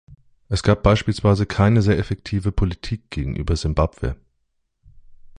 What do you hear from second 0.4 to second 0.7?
Es